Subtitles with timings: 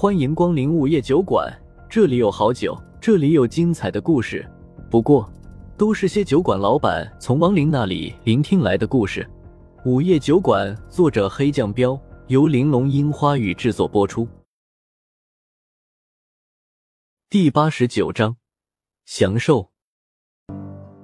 [0.00, 1.54] 欢迎光临午夜酒馆，
[1.86, 4.50] 这里有好酒，这里有精彩的故事。
[4.90, 5.30] 不过，
[5.76, 9.28] 都是些酒馆老板从亡灵那里聆听来的故事。
[9.84, 14.26] 午夜酒馆，作者黑酱标，由玲珑樱花雨制作播出。
[17.28, 18.38] 第八十九章，
[19.04, 19.68] 享受。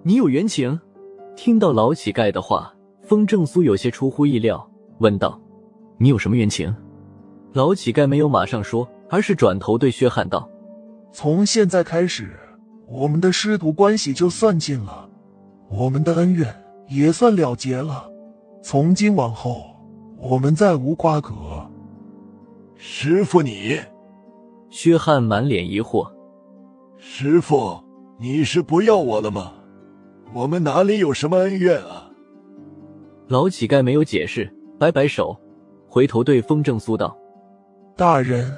[0.05, 0.81] 你有冤情？
[1.37, 4.67] 听到老乞丐的话，风正苏有些出乎意料，
[5.01, 5.39] 问道
[6.01, 6.75] ：“你有什么冤情？”
[7.57, 10.47] 老乞丐没有马上说，而是转头对薛汉道
[11.11, 12.39] ：“从现在开始，
[12.87, 15.09] 我们的师徒关系就算尽了，
[15.71, 16.55] 我们的恩怨
[16.87, 18.13] 也算了结了。
[18.63, 19.63] 从今往后，
[20.19, 21.33] 我们再无瓜葛。”
[22.77, 23.81] 师傅，你……
[24.69, 26.07] 薛汉满脸疑惑
[27.01, 27.83] ：“师傅，
[28.21, 29.55] 你是不要我了吗？
[30.35, 32.11] 我们哪里有什么恩怨啊？”
[33.29, 35.35] 老乞丐没有解释，摆摆手，
[35.89, 37.17] 回头对风正苏道。
[37.99, 38.55] 大人，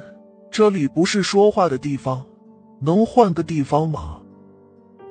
[0.50, 2.26] 这里不是说话的地方，
[2.80, 4.20] 能换个地方吗？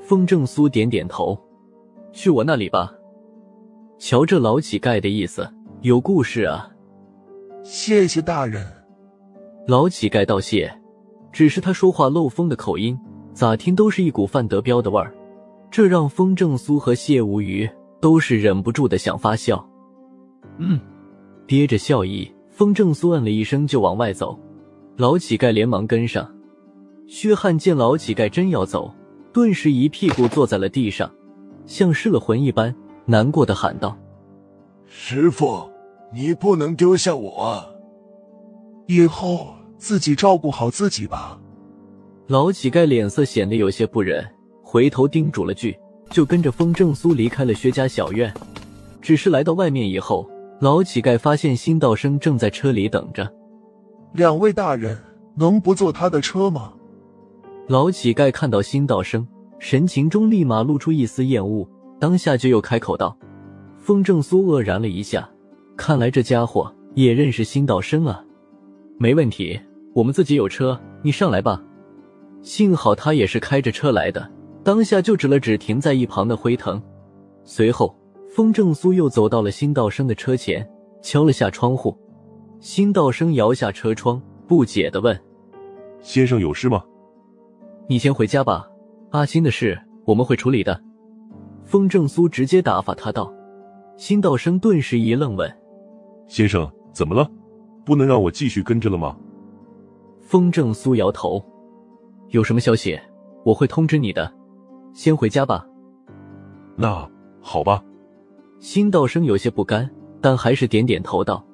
[0.02, 1.39] 风正苏点点头，
[2.11, 2.94] 去我那里吧。
[3.98, 6.70] 瞧这老乞丐的意思，有故事啊。
[7.64, 8.67] 谢谢大人。
[9.66, 10.70] 老乞丐道谢，
[11.31, 13.00] 只是他说话漏风的口音，
[13.33, 15.16] 咋听都是一股范德彪的味儿，
[15.72, 17.70] 这让风正苏和谢无鱼
[18.02, 19.66] 都是忍不住的想发笑。
[20.58, 20.78] 嗯，
[21.45, 22.30] 憋着笑意。
[22.58, 24.36] 风正苏嗯了一声，就往外走。
[24.95, 26.27] 老乞丐连忙跟上。
[27.05, 28.91] 薛汉见老乞丐真要走，
[29.31, 31.08] 顿时一屁股坐在了地上，
[31.67, 32.73] 像失了魂一般，
[33.05, 33.95] 难过的喊道
[34.89, 35.69] ：“师傅，
[36.11, 37.69] 你不能丢下我啊！
[38.88, 41.39] 以后自己照顾好自己吧。”
[42.25, 44.27] 老乞丐脸色显得有些不忍，
[44.64, 45.77] 回头叮嘱了句，
[46.09, 48.33] 就跟着风正苏离开了薛家小院。
[48.99, 50.27] 只是来到外面以后。
[50.59, 53.31] 老乞丐发现辛道生正在车里等着。
[54.13, 54.97] 两位大人，
[55.36, 56.73] 能不坐他的车吗？
[57.67, 59.27] 老乞丐看到辛道生，
[59.59, 61.67] 神情中立马露出一丝厌恶，
[61.99, 63.15] 当下就又开口道
[63.77, 65.30] ：“风正苏愕然了一下，
[65.76, 68.23] 看来这家伙也认识辛道生啊。
[68.98, 69.59] 没问题，
[69.93, 71.61] 我们自己有车，你上来吧。
[72.42, 74.27] 幸好他也是开着车来的，
[74.64, 76.82] 当下就指了指停在一旁的辉腾，
[77.43, 77.95] 随后。”
[78.37, 80.64] 风正苏又走到了辛道生的车前，
[81.02, 81.98] 敲了下窗户。
[82.59, 85.20] 辛道生摇下车窗，不解的问
[86.02, 86.83] ：“先生有事吗
[87.89, 88.70] ？”“你先回家吧，
[89.09, 90.80] 阿星的事我们会处理的。”
[91.65, 93.33] 风正苏直接打发他道。
[93.95, 95.52] 辛道生顿时一愣，问
[96.30, 97.27] ：“先生怎么了？
[97.83, 99.17] 不能让我继续跟着了吗？”
[100.21, 101.43] 风正苏摇头
[102.30, 102.99] ：“有什么消息，
[103.43, 104.31] 我会通知你的。
[104.93, 105.65] 先回家吧。
[106.77, 107.09] ”“那
[107.42, 107.83] 好吧。”
[108.60, 111.45] 辛道生有些不甘，但还是点点头道：“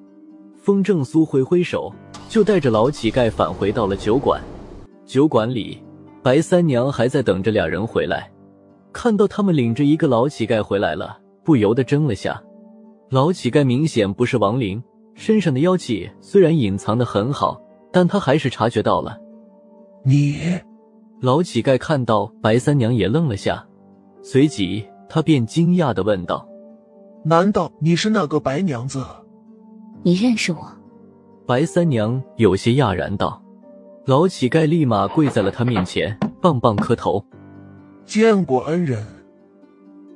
[0.57, 1.93] 风正苏挥挥手，
[2.29, 4.41] 就带着老乞丐返回到了酒馆。
[5.05, 5.77] 酒馆里，
[6.21, 8.31] 白三娘还在等着俩人回来。
[8.93, 12.41] 看到他们领着一个老乞丐回来了，不由得怔了下。
[13.09, 14.81] 老乞丐明显不是亡灵，
[15.13, 19.19] 身上的妖气虽然隐藏的很好，但他还是察觉到了。
[20.05, 20.37] 你，
[21.21, 23.67] 老乞丐看到白三娘也愣了下，
[24.21, 26.47] 随即他便惊讶的问道。”
[27.25, 29.01] 难道你是那个白娘子？
[30.03, 30.67] 你认识我？
[31.45, 33.41] 白三娘有些讶然道。
[34.05, 37.23] 老乞丐立马跪在了他面前，棒棒磕头，
[38.05, 39.05] 见过恩人。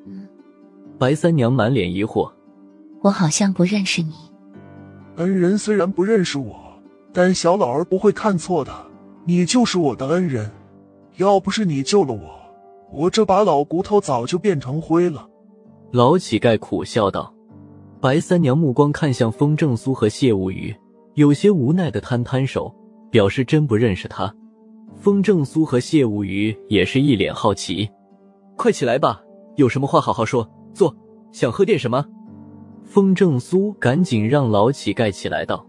[0.06, 0.28] 嗯。
[1.00, 2.30] 白三娘满脸疑惑，
[3.02, 4.14] 我好像不认识你。
[5.16, 6.58] 恩人虽然不认识我，
[7.14, 8.72] 但小老儿不会看错的。
[9.24, 10.52] 你就是我的恩人，
[11.16, 12.22] 要不是你救了我，
[12.92, 15.26] 我这把老骨头早就变成灰了。
[15.92, 17.34] 老乞丐苦笑道
[18.02, 20.76] ：“白三娘目光看向风正苏和谢无鱼，
[21.14, 22.76] 有些无奈的摊摊手，
[23.10, 24.34] 表示真不认识他。
[24.98, 27.90] 风正苏和谢无鱼也是一脸好奇，
[28.58, 29.22] 快起来吧，
[29.56, 30.50] 有什么话好好说。
[30.74, 30.94] 坐，
[31.32, 32.06] 想喝点什么？”
[32.84, 35.66] 风正苏赶紧让老乞丐起来道。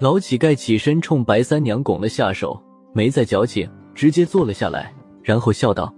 [0.00, 2.62] 老乞丐起身冲白三娘拱了下手，
[2.92, 5.94] 没再矫情，直接坐了下来，然后笑道：“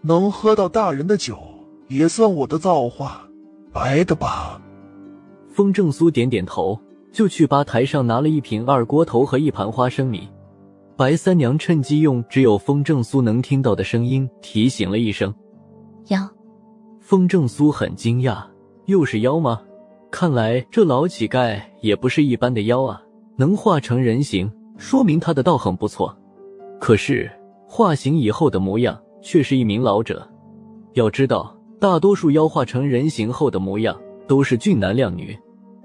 [0.00, 1.36] 能喝到大人的酒。”
[1.88, 3.28] 也算我的造化，
[3.72, 4.60] 白的吧。
[5.48, 6.78] 风正苏点点头，
[7.12, 10.28] 就去吧台上拿了一瓶二锅头和一盘花生米。
[10.96, 15.32] 白三娘趁机用只有风正苏能听到的声音提醒了一声
[16.08, 16.18] ：“妖。”
[17.00, 18.42] 风正苏很惊讶，
[18.86, 19.62] 又是妖吗？
[20.10, 23.00] 看来这老乞丐也不是一般的妖啊，
[23.36, 26.16] 能化成人形，说明他的道行不错。
[26.80, 27.30] 可是
[27.66, 30.26] 化形以后的模样却是一名老者。
[30.94, 31.55] 要知道。
[31.78, 33.94] 大多数妖化成人形后的模样
[34.26, 35.36] 都是俊男靓女，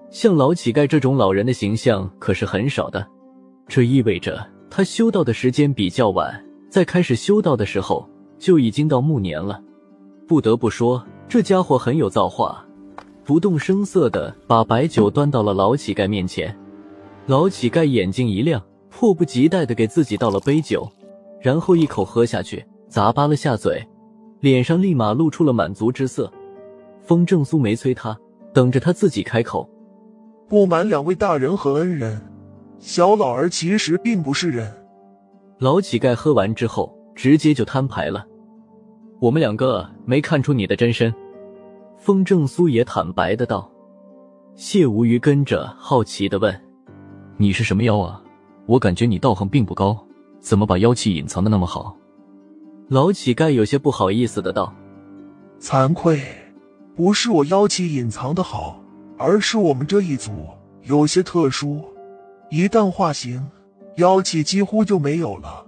[0.09, 3.05] 像老乞丐这种老人的形象可是很少的。
[3.67, 8.07] 这意味着他修道的时间比较晚，在开始修道的时候
[8.39, 9.61] 就已经到暮年了。
[10.27, 12.65] 不得不说，这家伙很有造化，
[13.25, 16.57] 不动声色的把白酒端到了老乞丐面前。
[17.25, 20.89] 老乞丐眼睛一亮，迫不及待的给自己倒了杯酒，
[21.41, 23.85] 然后一口喝下去，咂巴了下嘴，
[24.41, 26.31] 脸上立马露出了满足之色。
[27.01, 28.15] 风正苏没催他，
[28.53, 29.67] 等着他自己开口。
[30.47, 32.21] 不瞒两位大人和恩人，
[32.77, 34.71] 小老儿其实并不是人。
[35.59, 38.27] 老乞丐喝完之后，直接就摊牌了。
[39.19, 41.13] 我们两个没看出你的真身。
[41.97, 43.71] 风正苏也坦白的道。
[44.55, 46.53] 谢无鱼跟着好奇的问
[47.37, 48.21] ：“你是什么妖啊？
[48.65, 49.97] 我感觉你道行并不高，
[50.39, 51.95] 怎么把妖气隐藏的那么好？”
[52.91, 54.75] 老乞丐有些不好意思的道
[55.61, 56.19] ：“惭愧，
[56.93, 58.83] 不是我妖气隐藏的好，
[59.17, 60.29] 而是我们这一组
[60.83, 61.85] 有些特殊，
[62.49, 63.49] 一旦化形，
[63.95, 65.65] 妖气几乎就没有了。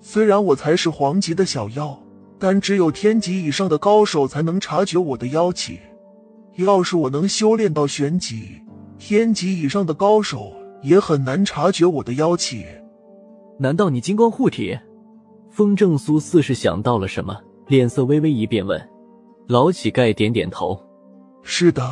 [0.00, 2.00] 虽然我才是黄级的小妖。”
[2.38, 5.78] 但只有天级以上的高手才能察觉我的妖气。
[6.56, 8.62] 要是我能修炼到玄级、
[8.96, 10.52] 天级以上的高手，
[10.82, 12.64] 也很难察觉我的妖气。
[13.58, 14.78] 难道你金光护体？
[15.50, 17.36] 风正苏似是想到了什么，
[17.66, 18.80] 脸色微微一变，问
[19.48, 20.80] ：“老乞丐点点头，
[21.42, 21.82] 是的，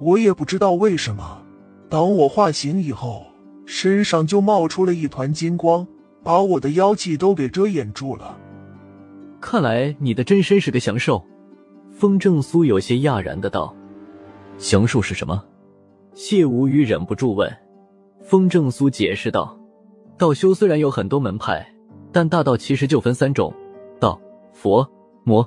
[0.00, 1.42] 我也不知道为什么，
[1.90, 3.26] 当我化形以后，
[3.66, 5.86] 身上就冒出了一团金光，
[6.24, 8.38] 把我的妖气都给遮掩住了。”
[9.40, 11.22] 看来你的真身是个降兽，
[11.92, 13.76] 风正苏有些讶然的道
[14.56, 15.44] ：“降兽是什么？”
[16.14, 17.54] 谢无虞忍不住问。
[18.22, 19.56] 风正苏解释道
[20.16, 21.74] ：“道修虽然有很多门派，
[22.16, 23.52] 但大道其实就分三种：
[24.00, 24.18] 道、
[24.50, 24.90] 佛、
[25.22, 25.46] 魔。”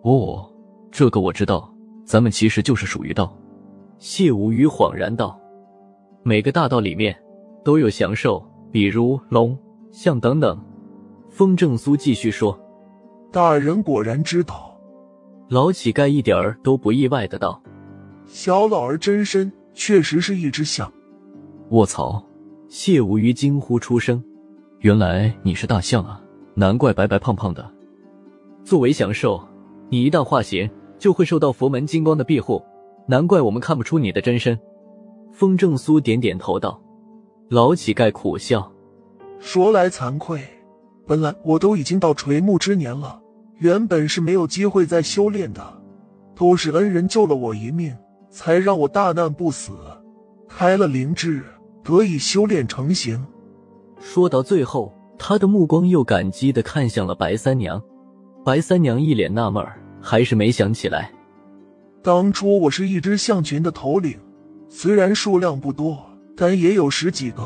[0.00, 0.50] 哦，
[0.90, 1.70] 这个我知道，
[2.02, 3.36] 咱们其实就是属于道。
[3.98, 5.38] 谢无虞恍然道
[6.24, 7.14] ：“每个大道里面
[7.62, 8.42] 都有降兽，
[8.72, 9.54] 比如龙、
[9.90, 10.58] 象等等。”
[11.28, 12.58] 风正苏继续说。
[13.30, 14.80] 大人果然知道，
[15.50, 17.62] 老乞丐一点儿都不意外的道
[18.24, 20.90] ：“小老儿真身确实是一只象。”
[21.68, 22.24] 卧槽！
[22.66, 24.24] 谢无鱼惊呼出声
[24.80, 26.20] ：“原来你是大象啊！
[26.54, 27.66] 难怪白白胖胖的。
[28.62, 29.42] 作为祥兽，
[29.88, 30.68] 你一旦化形，
[30.98, 32.62] 就会受到佛门金光的庇护，
[33.08, 34.58] 难怪我们看不出你的真身。”
[35.32, 36.80] 风正苏点点头道
[37.48, 38.70] ：“老乞丐苦笑，
[39.38, 40.40] 说来惭愧，
[41.06, 43.20] 本来我都已经到垂暮之年了。”
[43.58, 45.62] 原本是没有机会再修炼的，
[46.34, 47.96] 都是恩人救了我一命，
[48.30, 49.72] 才让我大难不死，
[50.46, 51.42] 开了灵智，
[51.82, 53.26] 得以修炼成形。
[53.98, 57.82] 说到最后，他的目光又感激的看向了白三娘。
[58.44, 59.64] 白三娘一脸纳闷
[60.00, 61.10] 还是没想起来，
[62.02, 64.16] 当初我是一只象群的头领，
[64.68, 65.98] 虽然数量不多，
[66.36, 67.42] 但也有十几个，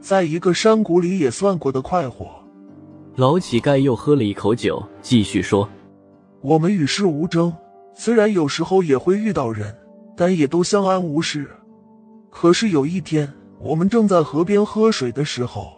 [0.00, 2.26] 在一个山谷里也算过得快活。
[3.16, 5.68] 老乞丐又喝了一口酒，继续说
[6.40, 7.52] ：“我们与世无争，
[7.94, 9.76] 虽然有时候也会遇到人，
[10.16, 11.46] 但也都相安无事。
[12.30, 13.30] 可是有一天，
[13.62, 15.72] 我们正在河边喝水的时候，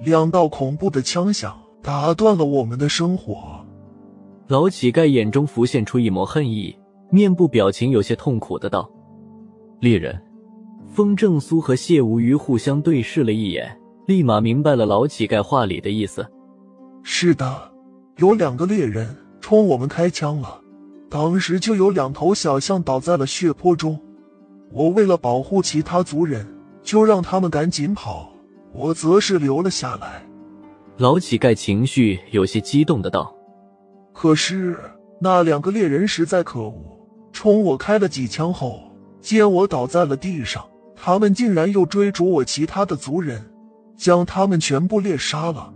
[0.00, 3.64] 两道恐怖的枪响，打断了我们的生活。”
[4.48, 6.74] 老乞丐眼中浮现出一抹恨意，
[7.10, 8.90] 面部表情有些痛苦的道
[9.80, 10.18] ：“猎人。”
[10.92, 16.24] 风正苏和谢无鱼互相对视了一眼，立马明白了老乞丐话里的意思。
[17.02, 17.72] 是的，
[18.18, 20.60] 有两个猎人冲我们开枪了，
[21.10, 24.00] 当时就有两头小象倒在了血泊中。
[24.72, 26.46] 我为了保护其他族人，
[26.84, 28.30] 就让他们赶紧跑，
[28.72, 30.22] 我则是留了下来。
[30.98, 33.34] 老乞丐情绪有些激动的道
[34.14, 34.78] ：“可是
[35.18, 36.76] 那两个猎人实在可恶，
[37.32, 38.80] 冲我开了几枪后，
[39.20, 40.64] 见我倒在了地上，
[40.94, 43.44] 他们竟然又追逐我其他的族人，
[43.96, 45.72] 将他们全部猎杀了。”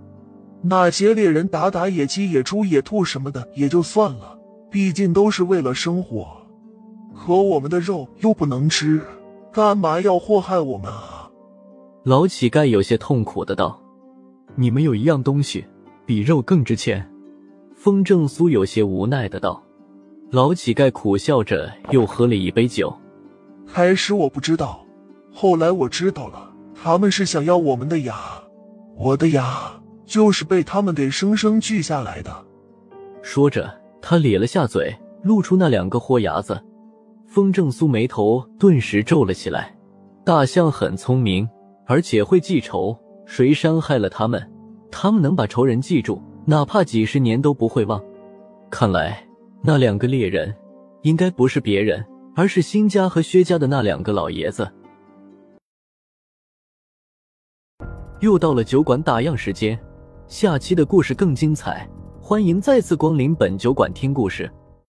[0.60, 4.38] 那些猎人打打野鸡、野猪、野兔什么的也就算了，
[4.70, 6.36] 毕竟都是为了生活。
[7.16, 9.00] 可我们的肉又不能吃，
[9.58, 11.28] 干嘛要祸害我们啊？
[12.04, 13.82] 老乞丐有些痛苦的道
[14.54, 15.66] ：“你们有一样东西，
[16.06, 17.04] 比肉更值钱。”
[17.74, 19.60] 风正苏有些无奈的道。
[20.30, 22.96] 老乞丐苦笑着，又喝了一杯酒。
[23.66, 24.86] 开始我不知道，
[25.34, 28.14] 后来我知道了，他们是想要我们的牙，
[28.96, 29.72] 我的牙。
[30.06, 32.32] 就是被他们给生生锯下来的。
[33.22, 33.68] 说着，
[34.00, 36.62] 他咧了下嘴，露出那两个豁牙子。
[37.28, 39.76] 风正苏眉头顿时皱了起来。
[40.24, 41.46] 大象很聪明，
[41.86, 42.98] 而且会记仇。
[43.26, 44.42] 谁伤害了他们，
[44.90, 48.02] 他们能把仇人记住，哪怕几十年都不会忘。
[48.70, 49.22] 看来
[49.62, 50.54] 那两个猎人，
[51.02, 52.02] 应该不是别人，
[52.34, 54.66] 而是辛家和薛家的那两个老爷子。
[58.20, 59.78] 又到了酒馆打烊时间，
[60.26, 61.86] 下期的故事更精彩，
[62.22, 64.50] 欢迎再次光临本酒馆听故事。